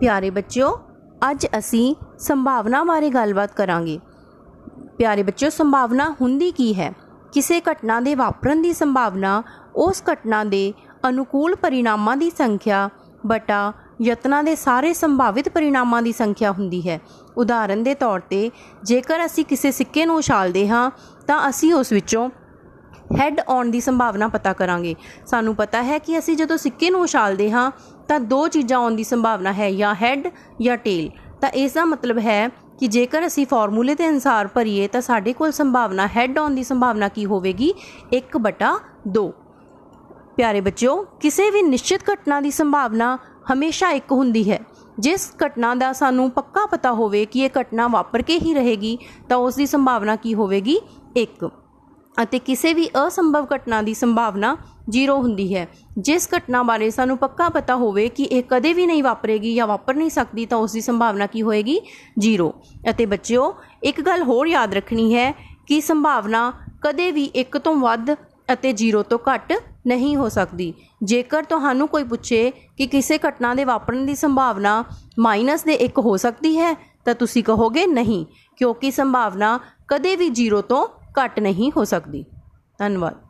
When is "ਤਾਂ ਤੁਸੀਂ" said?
77.04-77.42